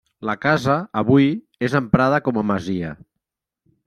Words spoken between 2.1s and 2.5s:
com a